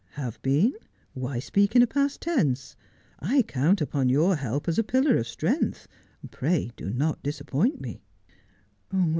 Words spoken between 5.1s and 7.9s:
of strength. Pray do not disappoint